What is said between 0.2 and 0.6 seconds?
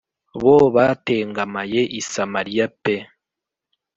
bo